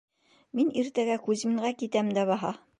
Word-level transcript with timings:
Мин 0.59 0.71
иртәгә 0.83 1.19
Кузьминға 1.27 1.73
китәм 1.85 2.13
дә 2.19 2.29
баһа. 2.35 2.59